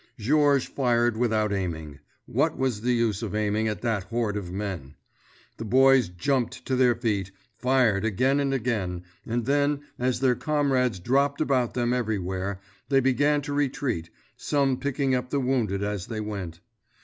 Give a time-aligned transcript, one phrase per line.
[0.17, 1.99] Georges fired without aiming.
[2.25, 4.95] What was the use of aiming at that horde of men?
[5.57, 10.97] The boys jumped to their feet, fired again and again, and then, as their comrades
[10.99, 12.59] dropped about them everywhere,
[12.89, 16.61] they began to retreat, some picking up the wounded as they went.